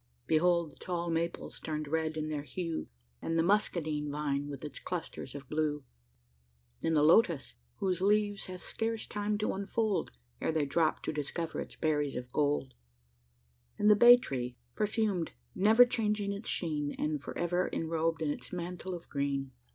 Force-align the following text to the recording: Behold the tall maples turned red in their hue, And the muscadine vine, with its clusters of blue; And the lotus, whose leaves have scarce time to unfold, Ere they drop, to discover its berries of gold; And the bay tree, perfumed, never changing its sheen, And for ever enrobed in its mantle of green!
Behold 0.25 0.71
the 0.71 0.75
tall 0.77 1.11
maples 1.11 1.59
turned 1.59 1.87
red 1.87 2.17
in 2.17 2.27
their 2.27 2.41
hue, 2.41 2.87
And 3.21 3.37
the 3.37 3.43
muscadine 3.43 4.09
vine, 4.09 4.47
with 4.47 4.65
its 4.65 4.79
clusters 4.79 5.35
of 5.35 5.47
blue; 5.47 5.83
And 6.83 6.95
the 6.95 7.03
lotus, 7.03 7.53
whose 7.75 8.01
leaves 8.01 8.47
have 8.47 8.63
scarce 8.63 9.05
time 9.05 9.37
to 9.37 9.53
unfold, 9.53 10.09
Ere 10.41 10.51
they 10.51 10.65
drop, 10.65 11.03
to 11.03 11.13
discover 11.13 11.59
its 11.59 11.75
berries 11.75 12.15
of 12.15 12.31
gold; 12.31 12.73
And 13.77 13.91
the 13.91 13.95
bay 13.95 14.17
tree, 14.17 14.55
perfumed, 14.73 15.33
never 15.53 15.85
changing 15.85 16.33
its 16.33 16.49
sheen, 16.49 16.95
And 16.97 17.21
for 17.21 17.37
ever 17.37 17.69
enrobed 17.71 18.23
in 18.23 18.31
its 18.31 18.51
mantle 18.51 18.95
of 18.95 19.07
green! 19.07 19.51